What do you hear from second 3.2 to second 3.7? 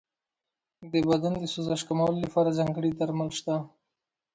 شته.